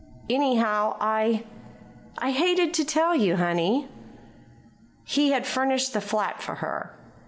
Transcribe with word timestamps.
Anyhow, 0.31 0.97
I 0.99 1.43
I 2.17 2.31
hated 2.31 2.73
to 2.73 2.83
tell 2.83 3.13
you, 3.15 3.35
honey." 3.37 3.87
He 5.03 5.29
had 5.29 5.45
furnished 5.45 5.93
the 5.93 6.01
flat 6.01 6.41
for 6.41 6.55
her. 6.55 6.95